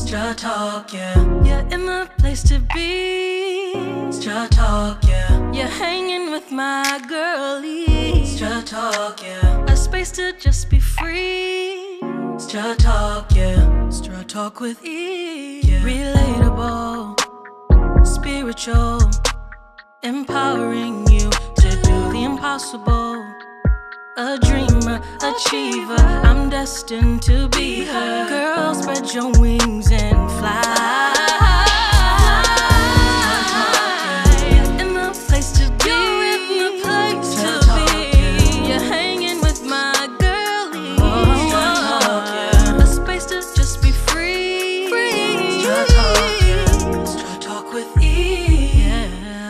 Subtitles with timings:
[0.00, 1.14] Straw talk, yeah.
[1.44, 3.72] You're in the place to be.
[4.10, 5.52] Straw talk, yeah.
[5.52, 8.24] You're hanging with my girlie.
[8.26, 9.64] Straw talk, yeah.
[9.66, 12.00] A space to just be free.
[12.38, 13.88] Straw talk, yeah.
[13.90, 15.60] Straw talk with E.
[15.60, 15.82] Yeah.
[15.82, 17.14] Relatable,
[18.06, 19.00] spiritual,
[20.02, 23.22] empowering you to do the impossible.
[24.16, 28.28] A dreamer, achiever, I'm destined to be her.
[28.28, 29.49] Girl, spread your wings.
[48.50, 49.49] Yeah.